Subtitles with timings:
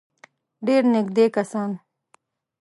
[0.65, 1.71] ډېر نېږدې کسان.